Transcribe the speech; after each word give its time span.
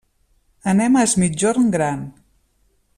Anem 0.71 0.97
a 0.97 1.03
es 1.09 1.15
Migjorn 1.25 1.71
Gran. 1.77 2.05